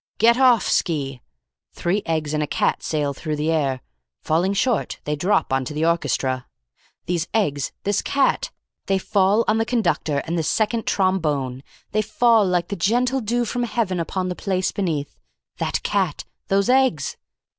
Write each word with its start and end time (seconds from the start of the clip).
"'Get 0.17 0.35
offski!' 0.37 1.19
Three 1.73 2.01
eggs 2.07 2.33
and 2.33 2.41
a 2.41 2.47
cat 2.47 2.81
sail 2.81 3.13
through 3.13 3.35
the 3.35 3.51
air. 3.51 3.81
Falling 4.23 4.53
short, 4.55 4.99
they 5.03 5.15
drop 5.15 5.53
on 5.53 5.63
to 5.65 5.75
the 5.75 5.85
orchestra. 5.85 6.47
These 7.05 7.27
eggs! 7.35 7.71
This 7.83 8.01
cat! 8.01 8.49
They 8.87 8.97
fall 8.97 9.45
on 9.47 9.59
the 9.59 9.63
conductor 9.63 10.17
and 10.25 10.39
the 10.39 10.43
second 10.43 10.87
trombone. 10.87 11.61
They 11.91 12.01
fall 12.01 12.43
like 12.47 12.69
the 12.69 12.75
gentle 12.75 13.21
dew 13.21 13.45
from 13.45 13.61
Heaven 13.61 13.99
upon 13.99 14.27
the 14.27 14.35
place 14.35 14.71
beneath. 14.71 15.19
That 15.59 15.83
cat! 15.83 16.25
Those 16.47 16.67
eggs! 16.67 17.15